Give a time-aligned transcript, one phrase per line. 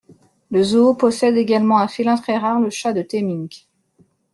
[0.49, 3.67] Le zoo possède également un félin très rare, le chat de Temminck.